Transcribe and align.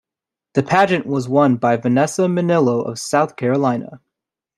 The 0.55 0.63
pageant 0.63 1.05
was 1.05 1.29
won 1.29 1.57
by 1.57 1.77
Vanessa 1.77 2.23
Minnillo 2.23 2.83
of 2.83 2.97
South 2.97 3.35
Carolina. 3.35 4.01